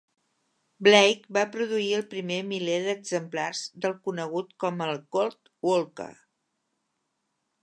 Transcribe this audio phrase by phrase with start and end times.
[0.85, 6.13] Blake va produir el primer miler d'exemplars del conegut com el Colt Walker.